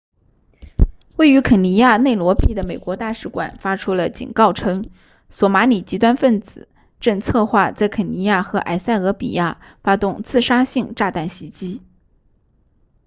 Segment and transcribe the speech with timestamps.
[1.17, 4.89] 位于肯尼亚内罗毕的美国大使馆发出了警告称
[5.29, 6.67] 索马里极端分子
[6.99, 11.83] 正策划在肯尼亚和埃塞俄比亚发动自杀性炸弹袭击